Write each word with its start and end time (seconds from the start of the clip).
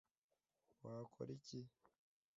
wakora 0.85 1.31
iki? 1.39 1.59